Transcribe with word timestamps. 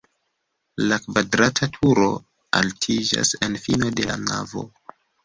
La 0.91 0.95
kvadrata 1.01 1.69
turo 1.75 2.07
altiĝas 2.61 3.35
en 3.49 3.59
fino 3.67 3.93
de 4.01 4.09
la 4.13 4.17
navo. 4.23 4.65